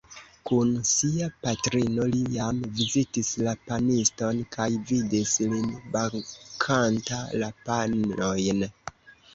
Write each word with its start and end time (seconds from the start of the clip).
Kun 0.49 0.69
sia 0.91 1.25
patrino 1.43 2.07
li 2.13 2.21
jam 2.37 2.63
vizitis 2.79 3.29
la 3.49 3.55
paniston 3.67 4.41
kaj 4.57 4.69
vidis 4.93 5.35
lin 5.55 5.71
bakanta 5.99 7.23
la 7.45 7.53
panojn. 7.69 8.69